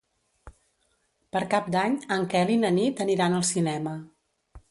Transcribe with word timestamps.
Per 1.35 1.41
Cap 1.51 1.67
d'Any 1.75 1.99
en 2.17 2.25
Quel 2.33 2.53
i 2.55 2.57
na 2.63 2.73
Nit 2.79 3.05
aniran 3.07 3.39
al 3.41 3.47
cinema. 3.53 3.97